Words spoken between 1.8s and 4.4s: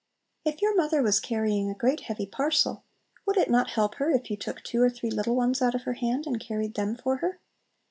heavy parcel, would it not help her if you